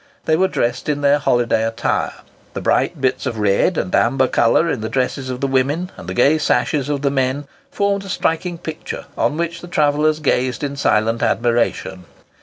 [0.25, 2.13] They were dressed in their holiday attire.
[2.55, 6.09] The bright bits of red and amber colour in the dresses of the women, and
[6.09, 10.63] the gay sashes of the men, formed a striking picture, on which the travellers gazed
[10.63, 12.05] in silent admiration.